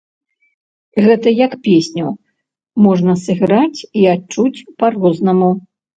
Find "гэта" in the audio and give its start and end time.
1.07-1.27